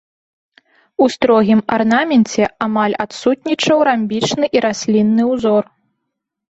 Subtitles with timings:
[1.05, 5.63] У строгім арнаменце амаль адсутнічаў рамбічны і раслінны ўзор.